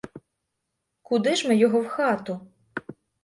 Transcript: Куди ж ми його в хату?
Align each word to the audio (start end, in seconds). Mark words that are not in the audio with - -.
Куди 1.01 1.35
ж 1.35 1.47
ми 1.47 1.55
його 1.55 1.81
в 1.81 1.87
хату? 1.87 2.39